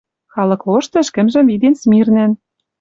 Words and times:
Халык 0.33 0.61
лошты 0.69 0.97
ӹшкӹмжӹм 1.03 1.45
виден 1.51 1.75
смирнӓн 1.81 2.31